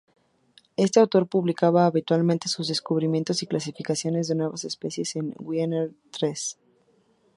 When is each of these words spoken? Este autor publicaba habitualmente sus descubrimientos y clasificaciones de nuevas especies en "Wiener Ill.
Este 0.77 0.99
autor 0.99 1.27
publicaba 1.27 1.85
habitualmente 1.85 2.47
sus 2.49 2.67
descubrimientos 2.67 3.43
y 3.43 3.45
clasificaciones 3.45 4.27
de 4.27 4.33
nuevas 4.33 4.63
especies 4.65 5.15
en 5.15 5.35
"Wiener 5.37 5.91
Ill. 6.23 6.35